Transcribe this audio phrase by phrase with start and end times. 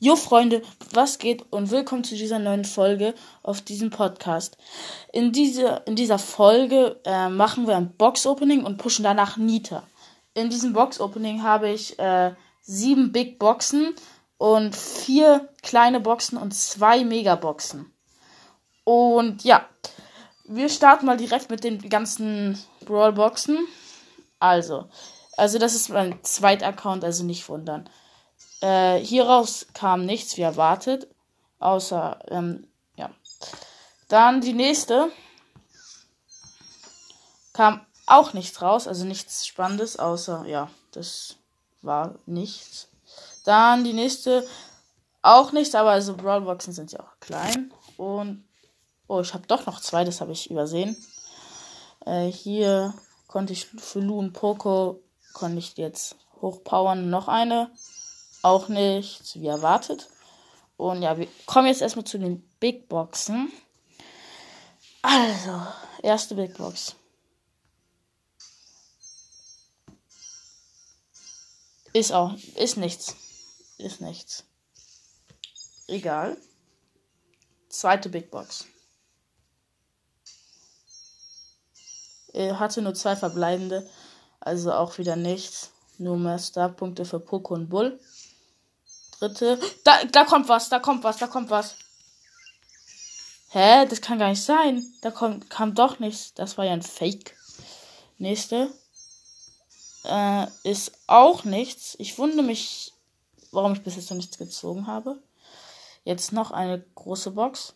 [0.00, 0.60] Jo Freunde,
[0.92, 4.58] was geht und willkommen zu dieser neuen Folge auf diesem Podcast.
[5.12, 9.84] In dieser, in dieser Folge äh, machen wir ein Box-Opening und pushen danach Nita.
[10.34, 13.94] In diesem Box-Opening habe ich äh, sieben Big Boxen
[14.36, 17.92] und vier kleine Boxen und zwei Megaboxen.
[18.82, 19.64] Und ja,
[20.44, 23.58] wir starten mal direkt mit den ganzen Brawl-Boxen.
[24.40, 24.88] Also,
[25.36, 27.88] also das ist mein zweiter Account, also nicht wundern.
[28.60, 31.08] Äh, hieraus kam nichts wie erwartet.
[31.58, 33.10] Außer, ähm, ja.
[34.08, 35.10] Dann die nächste.
[37.52, 41.36] Kam auch nichts raus, also nichts Spannendes, außer, ja, das
[41.82, 42.88] war nichts.
[43.44, 44.46] Dann die nächste.
[45.22, 47.72] Auch nichts, aber also Brawlboxen sind ja auch klein.
[47.96, 48.44] Und,
[49.06, 50.96] oh, ich habe doch noch zwei, das habe ich übersehen.
[52.04, 52.92] Äh, hier
[53.26, 55.00] konnte ich für Lu und Poco,
[55.32, 57.08] konnte ich jetzt hochpowern.
[57.08, 57.70] Noch eine
[58.44, 60.08] auch nicht wie erwartet.
[60.76, 63.50] Und ja, wir kommen jetzt erstmal zu den Big Boxen.
[65.02, 65.66] Also,
[66.02, 66.94] erste Big Box.
[71.92, 73.16] Ist auch, ist nichts.
[73.78, 74.44] Ist nichts.
[75.86, 76.36] Egal.
[77.68, 78.66] Zweite Big Box.
[82.32, 83.88] Er hatte nur zwei verbleibende,
[84.40, 85.70] also auch wieder nichts.
[85.98, 88.00] Nur mehr Starpunkte für Poco und Bull
[89.28, 89.60] dritte.
[89.84, 91.76] Da, da kommt was, da kommt was, da kommt was.
[93.50, 93.86] Hä?
[93.86, 94.84] Das kann gar nicht sein.
[95.02, 96.34] Da kommt, kam doch nichts.
[96.34, 97.36] Das war ja ein Fake.
[98.18, 98.70] Nächste.
[100.04, 101.94] Äh, ist auch nichts.
[101.98, 102.92] Ich wundere mich,
[103.52, 105.22] warum ich bis jetzt noch nichts gezogen habe.
[106.04, 107.74] Jetzt noch eine große Box.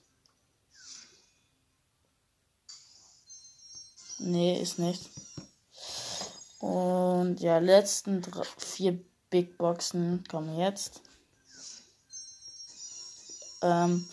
[4.18, 5.08] Nee, ist nicht.
[6.58, 8.98] Und ja, letzten drei, vier
[9.30, 11.02] Big Boxen kommen jetzt.
[13.62, 14.08] Ähm,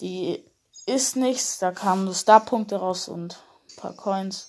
[0.00, 0.44] die
[0.86, 1.58] ist nichts.
[1.58, 4.48] Da kamen nur Starpunkte raus und ein paar Coins.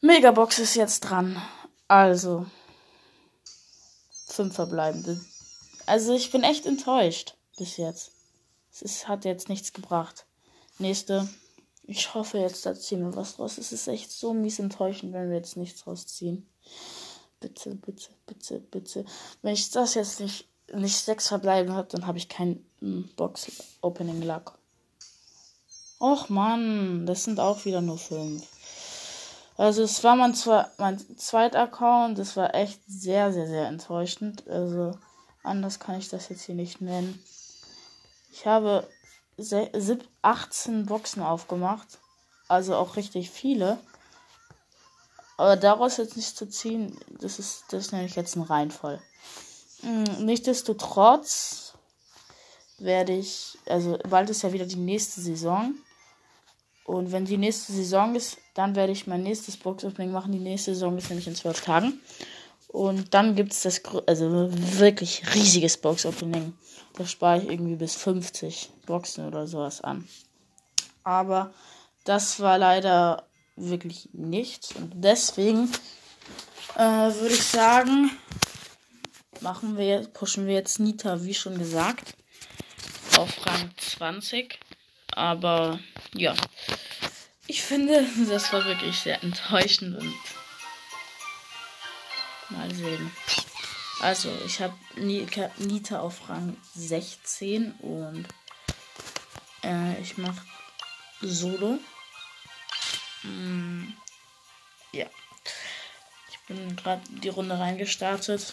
[0.00, 1.40] Megabox ist jetzt dran.
[1.88, 2.46] Also.
[4.26, 5.20] Fünf verbleibende.
[5.86, 8.10] Also ich bin echt enttäuscht bis jetzt.
[8.72, 10.26] Es ist, hat jetzt nichts gebracht.
[10.78, 11.28] Nächste.
[11.84, 13.56] Ich hoffe jetzt, da ziehen wir was draus.
[13.58, 16.46] Es ist echt so mies enttäuschend, wenn wir jetzt nichts rausziehen.
[17.40, 19.04] Bitte, bitte, bitte, bitte.
[19.42, 24.58] Wenn ich das jetzt nicht, nicht sechs verbleiben habe, dann habe ich kein hm, Box-Opening-Luck.
[26.00, 28.44] Och man, das sind auch wieder nur fünf.
[29.56, 32.18] Also es war mein, zwe mein zweiter Account.
[32.18, 34.46] Das war echt sehr, sehr, sehr enttäuschend.
[34.48, 34.98] Also
[35.42, 37.22] anders kann ich das jetzt hier nicht nennen.
[38.32, 38.86] Ich habe
[40.22, 41.98] 18 Boxen aufgemacht.
[42.48, 43.78] Also auch richtig viele.
[45.36, 49.02] Aber daraus jetzt nicht zu ziehen, das ist, das nenne ich jetzt ein Reinfall.
[49.80, 51.74] Hm, nichtsdestotrotz
[52.78, 55.74] werde ich, also bald ist ja wieder die nächste Saison.
[56.86, 60.30] Und wenn die nächste Saison ist, dann werde ich mein nächstes Box-Opening machen.
[60.30, 62.00] Die nächste Saison ist nämlich in zwölf Tagen.
[62.68, 64.48] Und dann gibt es das also
[64.78, 66.54] wirklich riesiges Box-Opening.
[66.94, 70.06] Da spare ich irgendwie bis 50 Boxen oder sowas an.
[71.02, 71.52] Aber
[72.04, 74.72] das war leider wirklich nichts.
[74.76, 75.72] Und deswegen
[76.76, 78.12] äh, würde ich sagen,
[79.40, 82.14] machen wir, pushen wir jetzt Nita, wie schon gesagt,
[83.18, 84.60] auf Rang 20.
[85.16, 85.80] Aber
[86.12, 86.34] ja,
[87.46, 90.14] ich finde, das war wirklich sehr enttäuschend und
[92.50, 93.10] mal sehen.
[94.00, 98.26] Also, ich habe Nita auf Rang 16 und
[99.64, 100.42] äh, ich mache
[101.22, 101.78] Solo.
[103.22, 103.84] Mm,
[104.92, 105.06] ja.
[106.30, 108.52] Ich bin gerade die Runde reingestartet.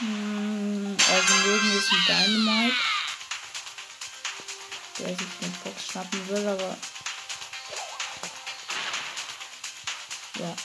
[0.00, 2.97] Mm, also wir es mit Dynamite.
[4.98, 6.76] Der sich den Fox schnappen will, aber.
[10.34, 10.56] Ja.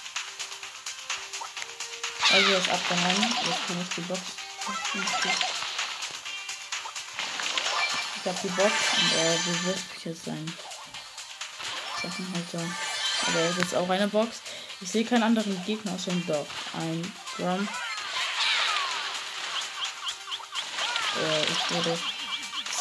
[2.32, 3.36] Also ist abgehauen.
[3.46, 4.22] Jetzt kann ich die Box.
[8.16, 10.58] Ich hab die Box und er bewirft mich jetzt sein
[12.02, 12.62] Sachenhalter.
[13.28, 14.42] Aber er ist jetzt auch eine Box.
[14.82, 16.48] Ich sehe keinen anderen Gegner außer dem Doch.
[16.74, 17.68] Ein Drum.
[21.22, 22.00] Äh, ich wurde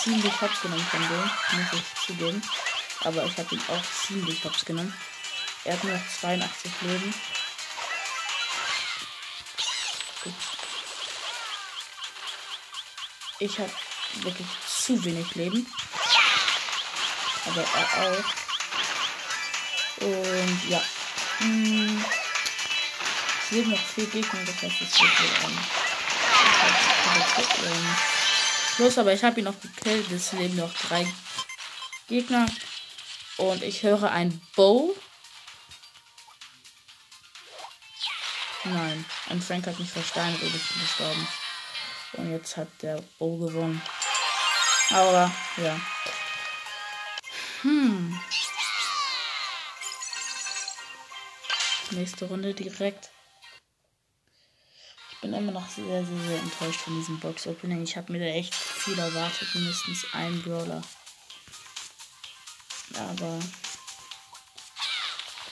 [0.03, 2.43] ziemlich hops genommen von dem, muss ich zugeben.
[3.05, 4.93] Aber ich habe ihn auch ziemlich hops genommen.
[5.65, 7.15] Er hat nur noch 82 Leben.
[13.39, 13.73] Ich habe
[14.23, 15.67] wirklich zu wenig Leben.
[17.47, 18.25] Aber er auch.
[20.05, 20.83] Und ja.
[21.39, 22.05] Hm.
[23.45, 25.59] Es leben noch vier Gegner, das heißt, es wird wohl ein.
[28.79, 30.11] Los, aber ich habe ihn noch gekillt.
[30.11, 31.07] Es leben noch drei
[32.09, 32.47] Gegner.
[33.37, 34.95] Und ich höre ein Bow.
[38.65, 41.29] Nein, ein Frank hat mich versteinert und ich bin gestorben.
[42.15, 43.83] Und jetzt hat der Bo gewonnen.
[44.91, 45.81] Aber, ja.
[47.63, 48.21] Hm.
[51.91, 53.12] Nächste Runde direkt.
[55.23, 57.85] Bin immer noch sehr, sehr, sehr enttäuscht von diesem Box-Opening.
[57.85, 59.55] Ich habe mir da echt viel erwartet.
[59.55, 60.83] Mindestens ein Brawler.
[62.97, 63.39] Aber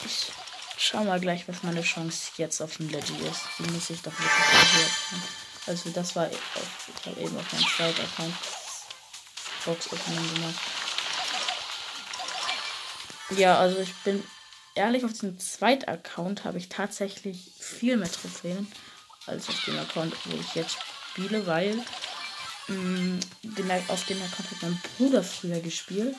[0.04, 0.32] ich
[0.76, 3.42] schau mal gleich, was meine Chance jetzt auf dem Legend ist.
[3.60, 5.22] Die muss ich doch wirklich erhöhen.
[5.68, 8.34] Also das war, ich habe eben auf meinem zweiten Account
[9.64, 10.60] Box Opening gemacht.
[13.36, 14.24] Ja, also ich bin
[14.74, 18.66] ehrlich, auf diesem zweiten Account habe ich tatsächlich viel mehr Trophäen
[19.30, 20.76] als auf dem Account, wo ich jetzt
[21.10, 21.76] spiele, weil
[22.68, 23.20] mh, mm,
[23.88, 26.16] auf dem Account hat mein Bruder früher gespielt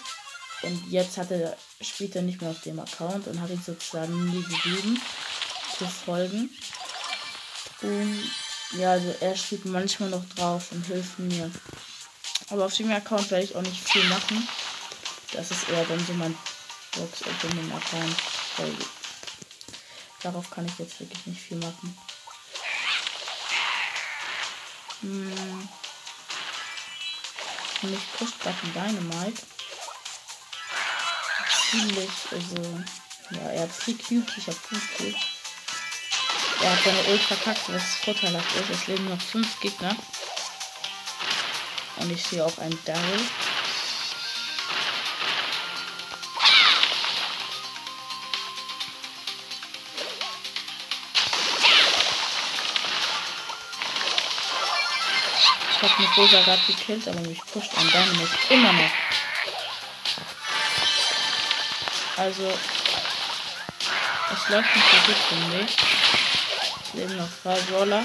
[0.64, 4.26] und jetzt hat er, spielt er nicht mehr auf dem Account und habe ihn sozusagen
[4.26, 5.02] nie gegeben
[5.78, 6.50] zu folgen.
[7.82, 8.32] Und
[8.78, 11.50] ja, also er spielt manchmal noch drauf und hilft mir.
[12.50, 14.48] Aber auf dem Account werde ich auch nicht viel machen.
[15.34, 16.38] Das ist eher dann so mein
[16.96, 18.16] Box Opening Account.
[20.22, 21.98] Darauf kann ich jetzt wirklich nicht viel machen.
[25.02, 25.70] Hm.
[27.82, 29.42] Und ich pusht gerade ein Dynamite.
[31.72, 32.84] Ziemlich, also.
[33.32, 35.22] Ja, er hat 4 Cubes, ich habe 5 Cubes.
[36.62, 38.70] Er hat seine Ult verkackt, was vorteilhaft ist.
[38.70, 39.96] Es leben noch fünf Gegner.
[41.98, 43.26] Und ich sehe auch einen Daryl.
[55.82, 58.92] Ich habe mit Rosa gerade gekillt, aber mich pusht ein Dynamite immer noch.
[62.18, 62.54] Also,
[64.34, 65.76] es läuft nicht so gut für mich
[66.94, 68.04] leben noch zwei Brawler.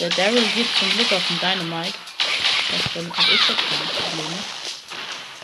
[0.00, 1.94] Der Daryl geht zum Glück auf den Dynamite.
[2.70, 4.38] Das damit habe ich jetzt keine Probleme.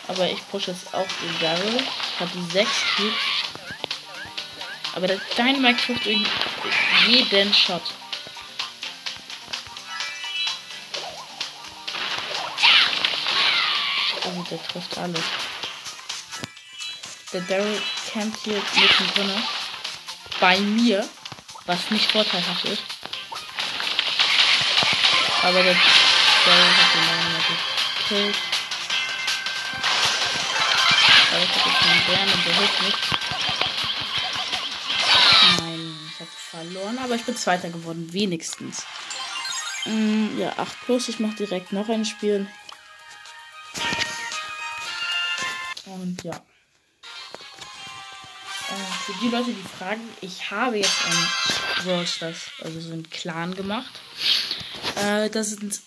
[0.07, 1.81] Aber ich pushe jetzt auch den Daryl.
[2.19, 3.13] Hat die 6 Cubes.
[4.95, 6.05] Aber der Dynamite trifft
[7.07, 7.81] jeden Shot.
[14.49, 15.23] Der trifft alles.
[17.33, 19.43] Der Daryl campt hier mittendrin.
[20.39, 21.07] Bei mir
[21.65, 22.83] was nicht vorteilhaft ist.
[25.41, 25.75] Aber der
[26.45, 27.61] Daryl hat den natürlich
[27.97, 28.35] gekillt.
[31.33, 32.97] Aber ich habe jetzt einen Bären und der hilft nicht.
[35.59, 38.85] Nein, ich habe verloren, aber ich bin Zweiter geworden, wenigstens.
[39.85, 42.47] Mm, ja, 8 plus, ich mache direkt noch ein Spiel.
[46.05, 46.35] Und ja.
[48.69, 51.27] Äh, für die Leute, die fragen, ich habe jetzt ein
[51.83, 53.91] Brawl Stars, also so einen Clan gemacht.
[54.97, 55.81] Äh, da sind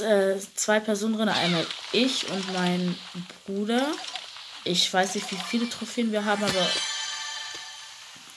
[0.00, 2.98] äh, zwei Personen drin, einmal ich und mein
[3.46, 3.86] Bruder.
[4.64, 6.68] Ich weiß nicht, wie viele Trophäen wir haben, aber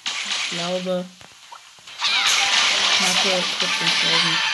[0.06, 1.04] ich glaube,
[2.98, 4.52] knappe 14.000.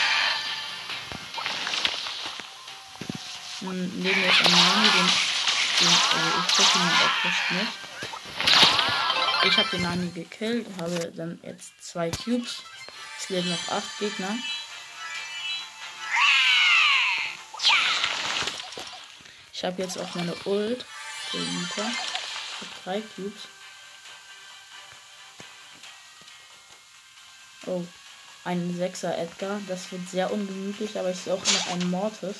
[3.59, 5.26] Neben mir ist ein Nani, den,
[5.79, 5.89] also
[6.59, 7.73] ich ihn auch fast nicht.
[9.43, 12.63] Ich habe den Nani gekillt, habe dann jetzt zwei Cubes.
[13.19, 14.35] Es leben noch acht Gegner.
[19.53, 20.85] Ich habe jetzt auch meine Ult.
[21.31, 23.47] Habe drei Cubes.
[27.67, 27.85] Oh,
[28.45, 29.61] ein 6er Edgar.
[29.67, 32.37] Das wird sehr ungemütlich, aber ich sehe auch noch einen Mortis.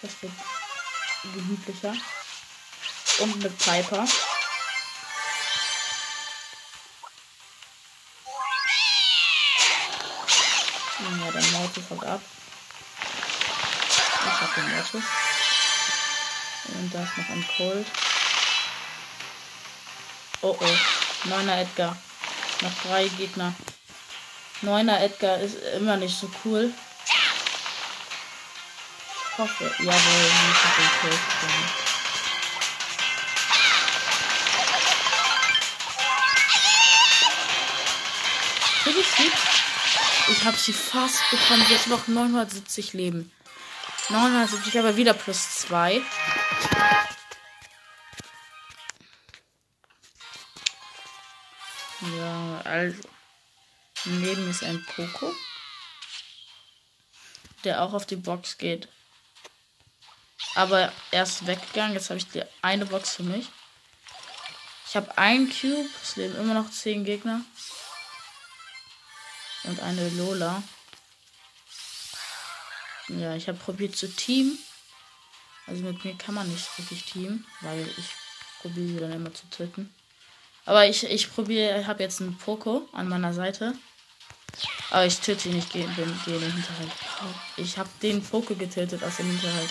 [0.00, 0.32] Das wird
[1.34, 1.94] gemütlicher.
[3.18, 4.06] Und eine Piper.
[10.98, 12.20] Ja, der Mortis haut ab.
[14.24, 15.04] Ich hab den Mortis.
[16.68, 17.86] Und da ist noch ein Cold.
[20.42, 20.76] Oh oh.
[21.24, 21.96] Neuner Edgar.
[22.60, 23.54] Noch drei Gegner.
[24.62, 26.72] Neuner Edgar ist immer nicht so cool.
[29.32, 31.20] Ich hoffe, jawohl, ich habe den Cold
[40.44, 41.64] Habe sie fast bekommen.
[41.70, 43.30] Jetzt noch 970 Leben.
[44.08, 46.02] 970, aber wieder plus 2.
[52.16, 53.08] Ja, also.
[54.04, 55.32] Neben ist ein Poco.
[57.62, 58.88] Der auch auf die Box geht.
[60.56, 61.94] Aber er ist weggegangen.
[61.94, 63.46] Jetzt habe ich die eine Box für mich.
[64.88, 65.88] Ich habe einen Cube.
[66.02, 67.42] Es leben immer noch 10 Gegner.
[69.64, 70.62] Und eine Lola.
[73.08, 74.58] Ja, ich habe probiert zu teamen.
[75.66, 78.06] Also mit mir kann man nicht wirklich teamen, weil ich
[78.60, 79.94] probiere sie dann immer zu töten.
[80.64, 83.74] Aber ich, ich probiere, habe jetzt einen Poco an meiner Seite.
[84.90, 86.92] Aber ich töte ihn nicht, gehe geh in den Hinterhalt.
[87.56, 89.70] Ich habe den Poco getötet aus dem Hinterhalt.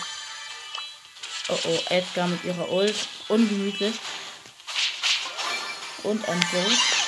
[1.48, 3.08] Oh oh, Edgar mit ihrer Ult.
[3.28, 3.94] Ungemütlich.
[6.02, 7.01] Und ein Bo.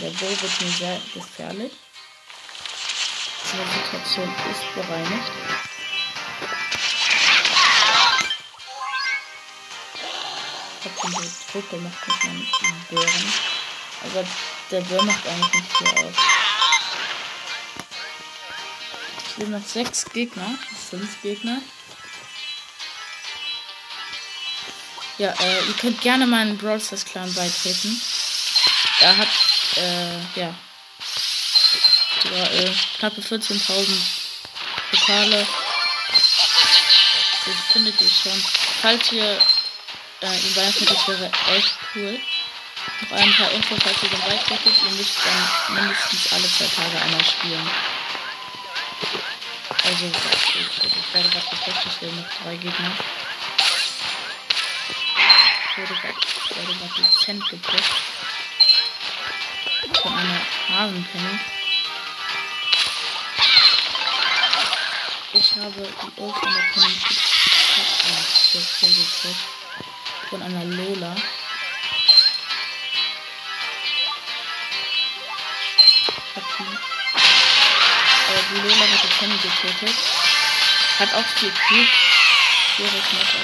[0.00, 1.72] Der Bo wird mir sehr gefährlich.
[3.44, 5.32] Die Situation ist bereinigt.
[10.80, 11.12] Ich hab den
[11.52, 12.46] Druck gemacht mit meinen
[12.90, 13.32] Bären.
[14.04, 14.24] Aber
[14.70, 16.14] der Bär macht eigentlich nicht viel aus.
[19.26, 20.58] Es sind noch sechs Gegner.
[20.90, 21.60] Fünf Gegner.
[25.18, 28.00] Ja, äh, ihr könnt gerne meinen Brawl Stars Clan beitreten.
[29.00, 29.28] Er hat,
[29.78, 30.54] äh, ja.
[32.22, 33.86] Sogar, äh, knappe 14.000
[34.90, 35.46] Pokale.
[37.46, 38.44] Das findet ihr schon.
[38.82, 39.38] Falls ihr
[40.20, 42.20] äh, ihn beitretet, wäre echt cool.
[43.10, 44.74] Noch ein paar Infos, falls ihr den beitretet.
[44.84, 47.70] Ihr müsst dann mindestens alle zwei Tage einmal spielen.
[49.84, 51.46] Also, ich, ich werde gerade
[51.86, 52.92] es fehlen noch drei Gegner.
[55.70, 56.18] Ich wurde gerade
[56.98, 57.92] dezent gepusht.
[60.68, 61.38] Einer Hasenpenny.
[65.32, 66.94] Ich habe die Ult von der Penny
[68.52, 69.36] gekriegt.
[70.28, 71.16] Von einer Lola.
[78.50, 79.96] die Lola hat die Penny getötet.
[80.98, 81.88] Hat auch viel Cube.
[82.76, 83.34] Schweres Match.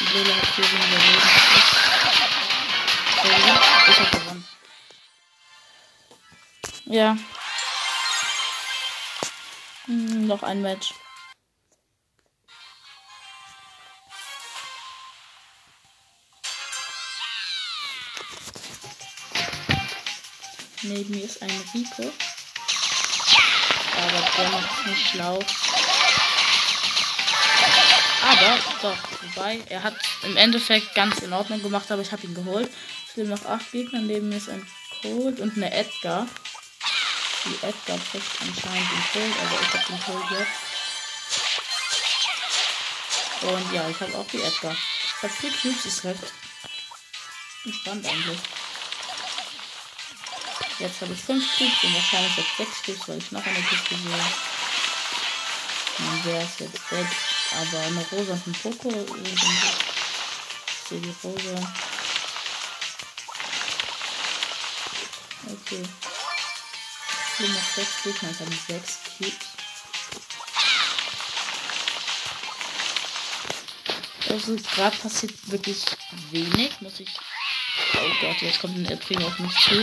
[0.00, 1.93] Die Lola hat viel weniger Leben.
[3.24, 4.46] Ich hab gewonnen.
[6.84, 7.16] Ja.
[9.86, 10.92] Hm, noch ein Match.
[20.82, 22.12] Neben mir ist ein Rico.
[23.96, 25.38] Aber der macht nicht schlau.
[28.22, 32.34] Aber, doch, wobei, er hat im Endeffekt ganz in Ordnung gemacht, aber ich habe ihn
[32.34, 32.70] geholt.
[33.14, 34.66] Es leben noch acht Gegner, neben mir ist ein
[35.00, 36.26] Cold und eine Edgar.
[37.44, 40.50] Die Edgar kriegt anscheinend den Cold, aber ich habe den Cold jetzt.
[43.42, 44.72] Und ja, ich habe auch die Edgar.
[44.72, 46.24] Ich habe vier Cubes, ist recht
[47.64, 48.40] entspannt eigentlich.
[50.80, 53.94] Jetzt habe ich 5 Cubes und wahrscheinlich jetzt 6 Cubes, weil ich noch eine Kiste
[53.94, 54.24] sehe.
[55.98, 57.06] Und wer ist jetzt dead?
[57.52, 58.56] Aber eine Rosa und ein sind
[59.22, 61.72] Ich sehe die Rosa.
[65.74, 65.88] Okay.
[67.38, 69.34] Hier noch sechs Gegner, ich habe sechs Cubes.
[74.28, 75.84] Also gerade passiert wirklich
[76.30, 77.08] wenig, muss ich.
[77.94, 79.82] Oh Gott, jetzt kommt ein Primo auf mich zu.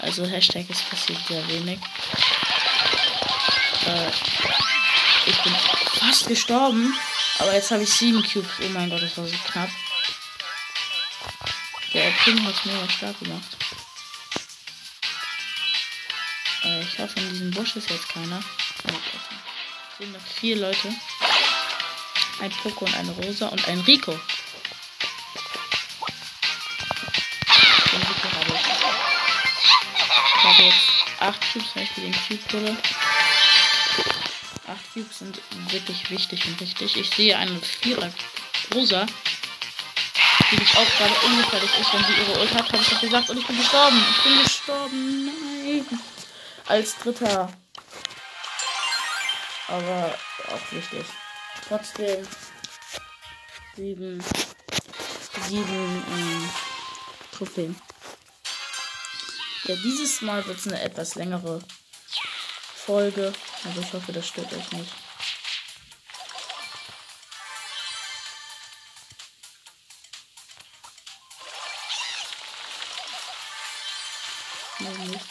[0.00, 1.80] Also Hashtag es passiert sehr wenig.
[3.86, 4.10] Äh,
[5.26, 5.54] ich bin
[5.94, 6.94] fast gestorben.
[7.40, 8.50] Aber jetzt habe ich sieben Cubes.
[8.60, 9.70] Oh mein Gott, das war so knapp.
[11.92, 13.57] Der Primo hat es mega stark gemacht.
[16.98, 18.40] Hoffe, in diesem Busch ist jetzt keiner.
[18.40, 20.92] Es sind noch vier Leute.
[22.40, 24.18] Ein Poco und eine Rosa und ein Rico.
[27.92, 28.60] Den Rico habe ich.
[30.36, 30.88] Ich habe jetzt
[31.20, 32.76] acht Cubes, wenn ich den Cube hole.
[34.66, 35.40] Acht Cubes sind
[35.70, 36.96] wirklich wichtig und wichtig.
[36.96, 38.12] Ich sehe eine Vierer
[38.74, 39.06] Rosa,
[40.50, 43.30] die mich auch gerade ungefährlich ist, wenn sie ihre Ult hat, habe ich doch gesagt.
[43.30, 44.04] Und ich bin gestorben.
[44.16, 45.30] Ich bin gestorben.
[46.68, 47.52] Als Dritter.
[49.68, 50.14] Aber
[50.48, 51.04] auch wichtig
[51.68, 52.26] trotzdem
[53.76, 54.22] sieben,
[55.48, 56.50] sieben ähm,
[57.32, 57.80] Trophäen.
[59.64, 61.60] Ja, dieses Mal wird es eine etwas längere
[62.74, 63.32] Folge.
[63.64, 64.92] Also ich hoffe, das stört euch nicht.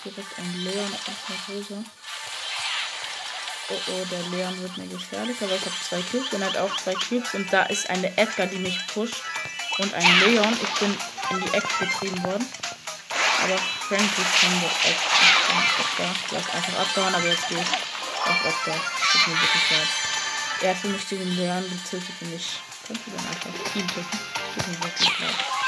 [0.09, 1.83] Direkt ein Leon auf eine Hose.
[3.69, 6.75] Oh oh, der Leon wird mir gefährlich, aber ich habe zwei Cubes und hat auch
[6.77, 9.21] zwei Cubes und da ist eine Edgar, die mich pusht
[9.79, 10.57] und ein Leon.
[10.61, 10.97] Ich bin
[11.31, 12.47] in die Ecke getrieben worden.
[13.43, 16.15] Aber Friendly von der Edgar.
[16.29, 18.81] Du hast einfach abgehauen, aber jetzt gehe ich auf Edgar.
[19.11, 19.87] Tut mir wirklich leid.
[20.61, 24.19] Er hat für mich den Leon getötet und ich könnte dann einfach Team töten.
[24.55, 25.66] Tut mir wirklich leid.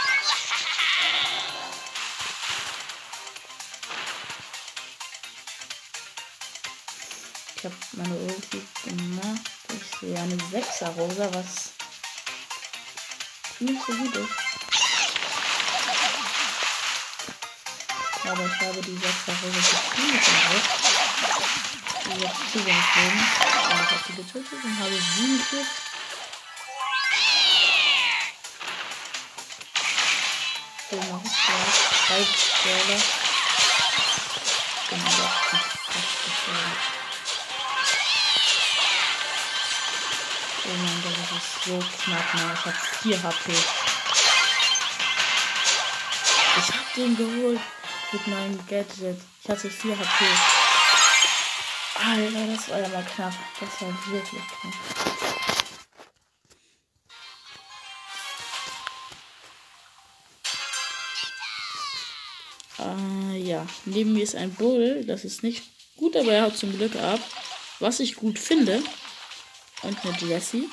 [7.62, 9.52] Ich habe meine Ulti gemacht.
[9.68, 11.72] Ich sehe eine 6er Rosa, was
[13.60, 14.32] nicht so gut ist.
[18.24, 20.80] Aber ich habe die 6er Rosa gespielt und
[22.06, 23.24] Die hat zu wenig Leben.
[23.70, 25.68] Aber ich habe sie getötet und habe 7 Kills.
[30.90, 31.78] So mache ich gleich.
[32.08, 32.22] Drei
[32.64, 33.29] Brawler.
[41.66, 42.54] So knapp, ne?
[42.54, 43.52] Ich hab 4 HP.
[46.58, 47.60] Ich hab den geholt
[48.12, 49.22] mit meinem Gadget.
[49.44, 50.26] Ich hatte 4 HP.
[51.96, 53.34] Alter, das war ja mal knapp.
[53.60, 54.74] Das war wirklich knapp.
[62.80, 65.04] Äh, ja, neben mir ist ein Bull.
[65.06, 65.64] Das ist nicht
[65.98, 67.20] gut, aber er haut zum Glück ab.
[67.80, 68.84] Was ich gut finde,
[69.84, 70.70] und eine Jessie.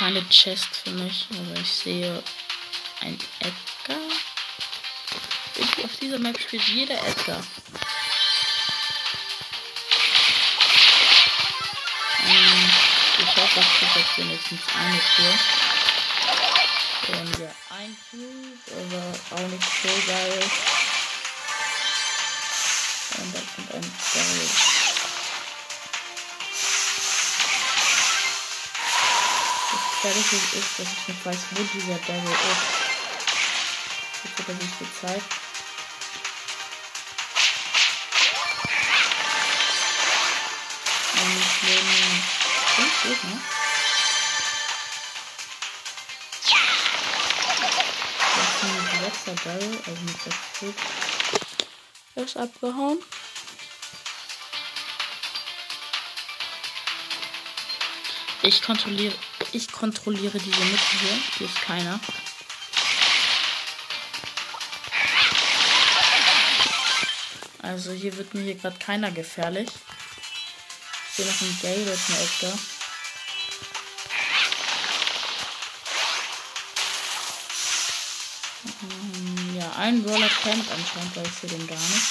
[0.00, 2.22] Keine Chest für mich, aber ich sehe
[3.02, 4.00] ein Edgar.
[5.56, 7.42] Ich, auf dieser Map spielt jeder Edgar.
[12.26, 12.70] Ähm,
[13.18, 15.34] ich hoffe, dass ich jetzt wenigstens eine Tür.
[17.18, 20.50] Und ja, ein Cube, aber auch nicht so geil.
[23.18, 24.79] Und da kommt ein Barrel.
[30.02, 32.64] Das Fertige ist, dass ich nicht weiß, wo dieser Barrel ist.
[34.24, 35.32] Jetzt hat er sich gezeigt.
[41.12, 42.22] Und ich leben
[42.76, 43.40] fünf Gegner.
[49.02, 50.74] letzter Ball, also mit der Stück,
[52.16, 52.98] ist abgehauen.
[58.42, 59.14] Ich kontrolliere,
[59.52, 61.18] ich kontrolliere diese Mitte hier.
[61.38, 62.00] Hier ist keiner.
[67.62, 69.68] Also hier wird mir hier gerade keiner gefährlich.
[69.68, 72.58] Ich sehe noch ein Gale und ein Edgar.
[78.80, 82.06] Hm, Ja, ein Brawler campt anscheinend, weil ich sehe den gar nicht.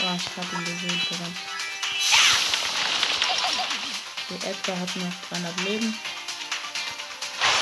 [0.00, 1.51] Oh, ich hab ihn gesehen, verdammt.
[4.32, 5.98] Der Edgar hat noch 300 Leben.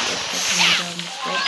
[0.07, 1.41] Edgar kann sagen, weg.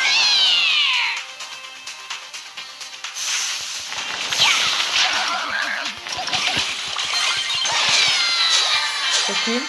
[9.28, 9.60] Okay.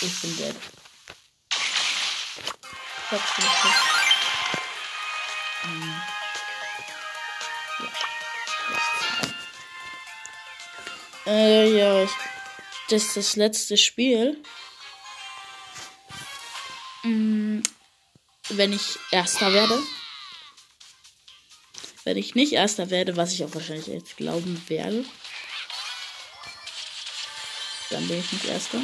[0.00, 0.56] Ich bin dead.
[3.10, 3.22] Nicht.
[5.64, 6.02] Ähm,
[11.26, 11.32] ja.
[11.32, 12.10] Äh, ja, ich,
[12.90, 14.42] das ist das letzte Spiel.
[17.04, 17.60] Mm,
[18.48, 19.78] Wenn ich Erster werde.
[22.04, 25.04] Wenn ich nicht Erster werde, was ich auch wahrscheinlich jetzt glauben werde,
[27.90, 28.80] dann bin ich nicht Erster.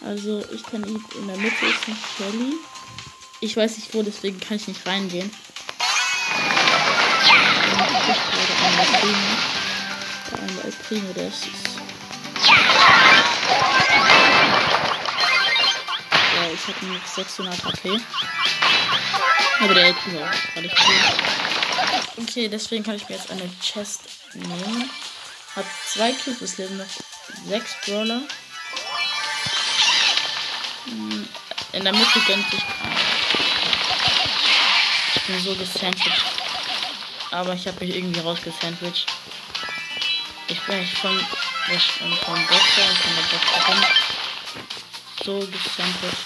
[0.00, 2.54] Also ich kann ihn in der Mitte ist noch Shelly.
[3.40, 5.30] Ich weiß nicht wo, deswegen kann ich nicht reingehen.
[7.76, 9.36] Ich gerade einen El Primo.
[10.30, 11.44] Der eine El Primo, der ist.
[16.34, 18.00] Ja, ich habe nur noch 600 HP.
[19.60, 22.24] Aber der Primo war nicht cool.
[22.24, 24.00] Okay, deswegen kann ich mir jetzt eine Chest
[24.34, 24.90] nehmen.
[25.54, 26.86] Hat zwei Cubes, es leben noch
[27.46, 28.20] sechs Brawler.
[30.86, 31.28] Hm,
[31.72, 32.96] In der Mitte gönnt sich keiner.
[35.14, 36.35] Ich bin so gesandwiched.
[37.36, 39.04] Aber ich habe mich irgendwie rausgesandwiched.
[40.48, 43.84] Ich bin eigentlich von, vom vom Boxer und von der Boxerin
[45.22, 46.16] so gesandwiched.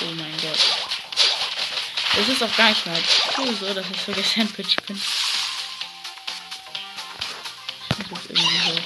[0.00, 0.60] Oh mein Gott.
[2.20, 3.02] Es ist auch gar nicht mal
[3.58, 5.02] so, dass ich so gesandwiched bin.
[7.98, 8.80] Ich muss jetzt irgendwie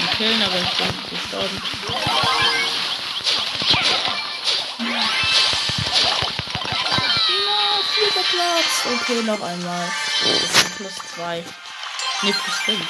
[0.00, 0.86] so killen, aber ich bin.
[1.32, 2.57] Na, vierter
[8.30, 9.00] Platz.
[9.00, 9.90] Okay, noch einmal.
[10.76, 11.44] Plus zwei.
[12.22, 12.86] Ne, plus fünf.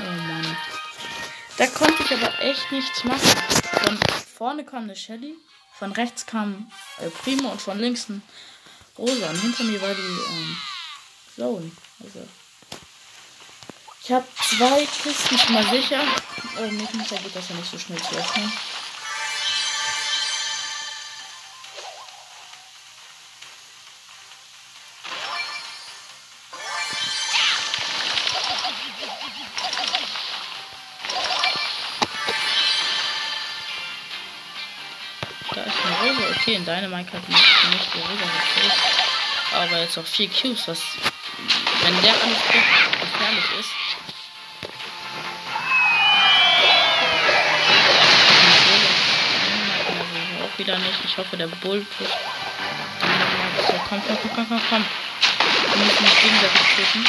[0.00, 0.56] Oh Mann.
[1.58, 3.30] Da konnte ich aber echt nichts machen.
[3.84, 3.98] Von
[4.36, 5.36] vorne kam eine Shelly,
[5.78, 8.22] von rechts kam äh, Primo und von links ein
[8.98, 9.30] Rosa.
[9.30, 10.56] Und hinter mir war die ähm,
[11.36, 11.70] Zone.
[12.02, 12.26] Also.
[14.02, 16.02] Ich habe zwei Kisten mal sicher.
[16.58, 18.52] Oh, mit Micha geht das ja nicht so schnell zu öffnen.
[36.74, 38.72] Dynamite hat nicht, nicht Rosa gekillt.
[39.54, 40.80] Aber jetzt auch vier Cubes, was.
[41.82, 42.52] Wenn der trifft,
[43.00, 43.70] gefährlich ist.
[50.42, 51.04] Auch wieder nicht.
[51.04, 51.84] Ich hoffe, der Bull.
[51.98, 53.66] Dynamite.
[53.66, 54.84] So, komm, komm, komm, komm, komm.
[55.74, 57.04] Wir müssen uns gegenseitig töten.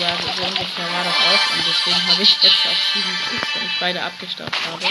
[0.00, 1.54] Ja, so ungefähr war das auch.
[1.54, 4.86] Und deswegen habe ich jetzt auch sieben Cubes, wenn ich beide abgestaubt habe.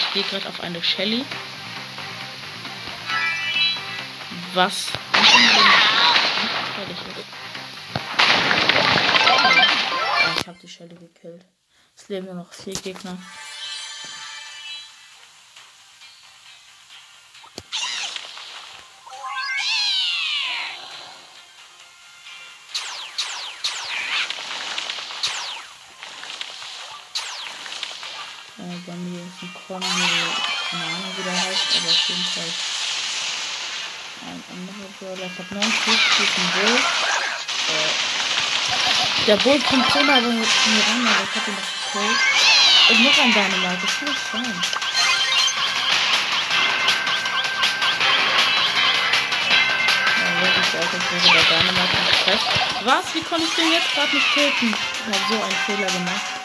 [0.00, 1.24] Ich gehe gerade auf eine Shelly.
[4.54, 4.88] Was
[10.38, 11.44] ich habe die Shelly gekillt.
[11.94, 13.18] Es leben nur noch vier Gegner.
[29.80, 32.52] Keine Ahnung wie der heißt, aber auf jeden Fall
[34.22, 35.26] ein anderer Brawler.
[35.26, 36.76] Ich habe 9 Cubes, ein Bull.
[37.68, 38.10] Äh,
[39.26, 42.20] der Bull kommt so nah bei mir ran, aber ich habe ihn noch gekillt.
[42.90, 44.62] Und noch ein Dynamite, das kann nicht sein.
[50.18, 52.42] Ja, wirklich, als wäre der Dynamite im Stress.
[52.84, 53.14] Was?
[53.14, 54.74] Wie konnte ich den jetzt gerade nicht töten?
[54.74, 56.39] Ich habe so einen Fehler gemacht.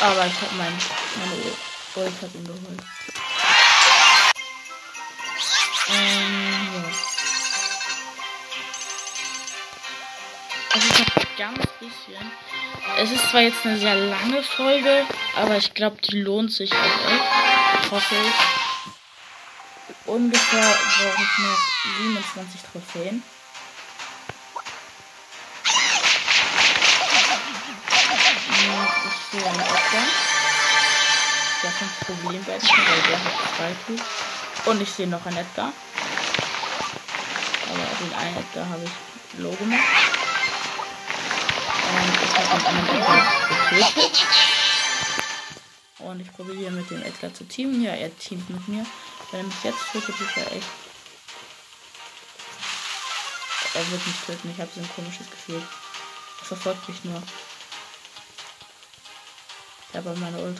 [0.00, 0.72] Aber ich habe mein,
[1.18, 1.42] meine
[1.96, 2.82] Ult hat ihn geholt.
[5.88, 6.84] Ähm, ja.
[10.76, 12.32] Es ist noch ganz bisschen.
[12.98, 16.76] Es ist zwar jetzt eine sehr lange Folge, aber ich glaube, die lohnt sich auch
[16.76, 17.90] echt.
[17.90, 20.06] Hoffe ich.
[20.06, 21.58] ungefähr brauche ich noch
[21.98, 23.22] 27 Trophäen.
[29.94, 30.06] Edgar.
[31.62, 34.06] Der hat ein Problem bei weil der hat zwei Cubes.
[34.66, 35.72] Und ich sehe noch einen Edgar.
[37.70, 39.80] Aber den einen Edgar habe ich low gemacht.
[41.90, 43.22] Und ich habe den anderen Edgar
[43.70, 44.26] getötet.
[45.98, 47.82] Und ich probiere hier mit dem Edgar zu teamen.
[47.82, 48.84] Ja, er teamt mit mir.
[49.30, 50.68] Wenn er mich jetzt tötet, ist er echt.
[53.74, 54.50] Er wird mich töten.
[54.54, 55.62] Ich habe so ein komisches Gefühl.
[56.40, 57.22] Er verfolgt mich nur.
[59.94, 60.58] Ich habe meine Ult.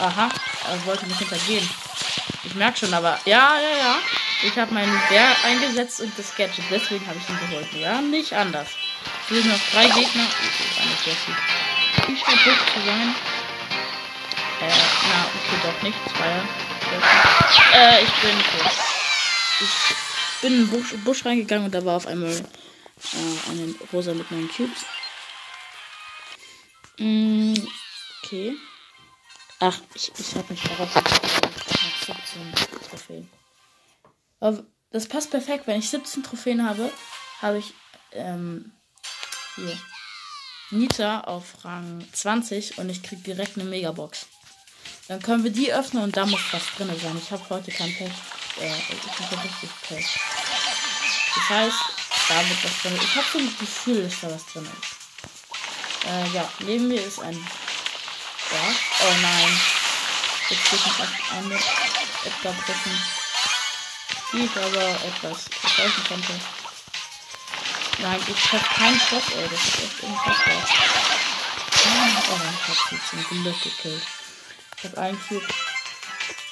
[0.00, 0.28] Aha,
[0.68, 1.70] er wollte mich hintergehen.
[2.42, 3.94] Ich merke schon, aber ja, ja, ja.
[4.42, 6.64] Ich habe meinen Bär eingesetzt und das Gadget.
[6.68, 7.72] Deswegen habe ich ihn geholt.
[7.74, 8.70] Ja, nicht anders.
[9.22, 10.26] Es sind noch drei Gegner.
[12.08, 13.14] Ich scheint hoch zu sein.
[14.62, 14.72] Äh,
[15.08, 15.98] na, okay, doch nicht.
[16.16, 16.42] Zweier.
[17.72, 18.72] Äh, ich bin tot.
[19.60, 24.12] Ich bin in den Busch, Busch reingegangen und da war auf einmal äh, eine Rosa
[24.12, 24.84] mit neun Cubes.
[26.98, 27.54] Mm,
[28.28, 28.56] okay.
[29.60, 32.54] Ach, ich, ich habe mich darauf 17
[32.88, 33.28] Trophäen.
[34.40, 35.66] Aber das passt perfekt.
[35.66, 36.92] Wenn ich 17 Trophäen habe,
[37.40, 37.74] habe ich
[38.12, 38.72] ähm,
[39.56, 39.76] hier
[40.70, 44.26] Nita auf Rang 20 und ich kriege direkt eine Megabox.
[45.08, 47.18] Dann können wir die öffnen und da muss was drin sein.
[47.20, 48.12] Ich habe heute kein Pech.
[48.60, 50.20] Äh, ich habe richtig Pech.
[51.34, 51.78] Das heißt,
[52.28, 53.00] da wird was drin.
[53.02, 56.06] Ich habe so ein Gefühl, dass da was drin ist.
[56.06, 57.36] Äh, ja, neben mir ist ein.
[58.50, 58.74] Ja.
[59.00, 59.60] Oh nein.
[60.48, 61.54] Jetzt geht noch eine
[62.24, 63.02] Edgar brechen.
[64.32, 66.40] Die ich aber etwas verfolgen konnte.
[67.98, 69.48] Nein, ich habe keinen Stoff, ey.
[69.50, 70.62] Das ist echt unfassbar.
[72.30, 74.06] Oh, ich hab sie zum Glück gekillt.
[74.76, 75.46] Ich habe einen Cube.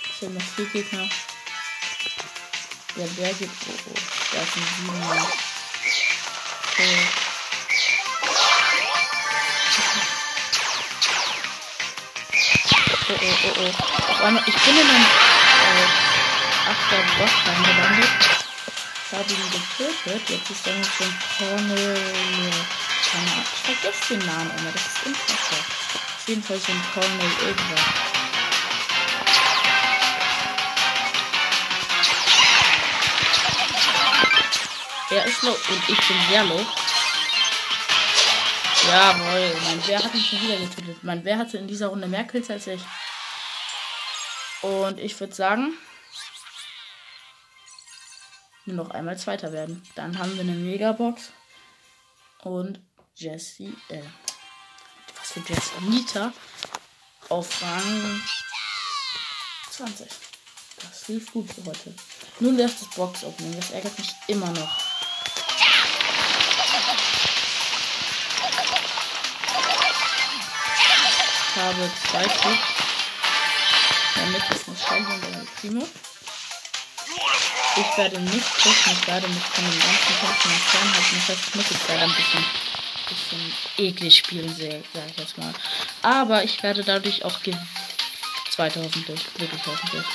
[0.04, 1.08] Ich habe noch vier Gegner.
[2.96, 3.52] Der Bär gibt.
[3.68, 3.98] Oh, oh.
[4.32, 5.26] Da ist ein 7 Mann.
[6.72, 7.25] Okay.
[13.08, 14.10] Oh, oh, oh, oh.
[14.10, 15.04] Auf einmal, ich bin in einem
[15.70, 15.86] äh,
[16.66, 18.08] 8er Boss reingelandet.
[19.06, 20.28] Ich habe ihn getötet.
[20.28, 20.82] Jetzt ist er ein
[21.38, 21.94] Colonel.
[23.12, 23.44] Keine Ahnung.
[23.54, 24.72] Ich vergesse den Namen immer.
[24.72, 25.60] Das ist unfassbar.
[25.60, 27.80] Auf jeden Fall so ein Colonel irgendwas.
[35.10, 36.66] Er ist low und ich bin sehr low.
[38.88, 40.98] Jawohl, mein Bär hat mich schon wieder getötet.
[41.02, 42.80] Mein Bär hatte in dieser Runde mehr Kills als ich.
[44.66, 45.78] Und ich würde sagen,
[48.64, 49.80] nur noch einmal Zweiter werden.
[49.94, 51.30] Dann haben wir eine Megabox.
[52.42, 52.80] Und
[53.14, 54.02] Jesse, äh,
[55.16, 55.70] was für Jesse?
[55.82, 56.32] Nita
[57.28, 58.22] auf Rang
[59.70, 60.08] 20.
[60.82, 61.94] Das lief gut für heute.
[62.40, 63.54] Nun läuft das Box opening.
[63.54, 64.78] Das ärgert mich immer noch.
[71.56, 72.75] habe zwei Stück.
[74.16, 75.88] Damit ist eine und eine Primo.
[77.76, 81.16] Ich werde nicht pushen, ich werde mich von den ganzen Kämpfen fernhalten.
[81.16, 82.44] Das heißt, ich muss jetzt leider ein bisschen,
[83.08, 85.52] bisschen eklig spielen, sage ich jetzt mal.
[86.02, 87.68] Aber ich werde dadurch auch gewinnen.
[88.50, 89.20] Zweite hoffentlich.
[89.36, 90.06] Wirklich hoffentlich.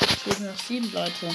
[0.00, 1.34] Es sind noch sieben Leute.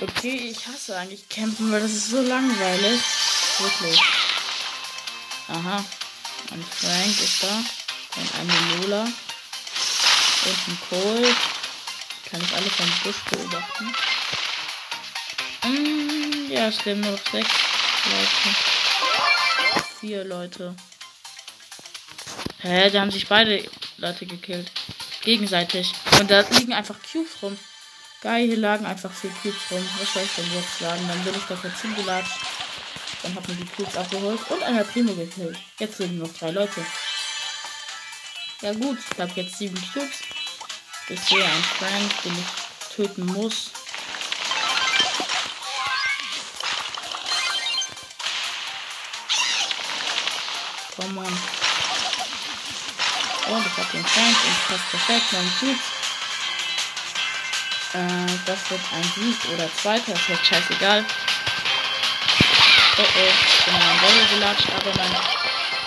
[0.00, 3.00] Okay, ich hasse eigentlich Campen, weil das ist so langweilig.
[3.58, 4.00] Wirklich.
[5.48, 5.84] Aha.
[6.58, 7.62] Ein Frank ist da.
[8.16, 9.02] Und eine Lola.
[9.02, 11.36] Und ein Cole.
[12.28, 13.94] Kann ich alle vom Busch beobachten.
[15.62, 17.48] Mm, ja, es leben nur noch sechs
[18.06, 18.56] Leute.
[20.00, 20.74] Vier Leute.
[22.58, 24.72] Hä, da haben sich beide Leute gekillt.
[25.22, 25.92] Gegenseitig.
[26.18, 27.56] Und da liegen einfach Cubes rum.
[28.20, 29.88] Geil, hier lagen einfach vier Cubes rum.
[30.00, 31.06] Was soll ich denn jetzt sagen?
[31.06, 32.47] Dann bin ich doch jetzt hingelatscht.
[33.28, 35.58] Dann hat man die Cubes abgeholt und einer Primo gekillt.
[35.78, 36.82] Jetzt sind noch drei Leute.
[38.62, 40.22] Ja gut, ich habe jetzt sieben Cubes.
[41.10, 43.70] Ich sehe einen Frank, den ich töten muss.
[50.96, 51.26] Komm on.
[53.54, 55.32] Und ich habe den Frank und passt perfekt.
[55.32, 55.84] Mein Cubes.
[57.92, 61.04] Äh, das wird ein Sieg oder zweiter, das wird scheißegal.
[62.98, 65.16] Oh oh, ich bin in einen Level gelatscht, aber mein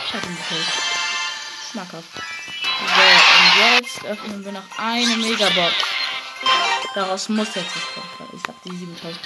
[0.09, 0.67] Schatten gekillt.
[1.71, 2.07] Schmackhaft.
[2.13, 5.73] So, und jetzt öffnen wir noch eine Megabox.
[6.95, 8.29] Daraus muss jetzt was kommen.
[8.33, 9.19] Ich habe die 7000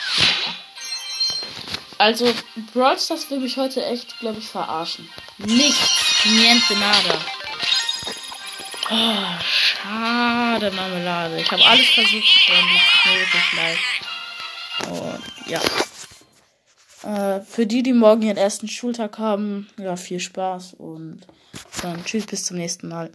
[1.97, 2.33] Also,
[2.73, 5.09] Brawl Stars will mich heute echt, glaube ich, verarschen.
[5.37, 6.25] Nichts.
[6.25, 7.19] Niente nada.
[8.89, 11.39] Oh, schade, Marmelade.
[11.39, 12.73] Ich habe alles versucht, Freunde.
[12.75, 13.79] Es mir wirklich leid.
[14.89, 15.61] Und ja.
[17.05, 21.19] Äh, für die, die morgen ihren ersten Schultag haben, ja, viel Spaß und
[21.83, 23.03] dann tschüss, bis zum nächsten Mal.